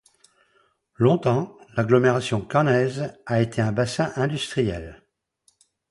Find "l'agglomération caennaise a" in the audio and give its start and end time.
1.75-3.39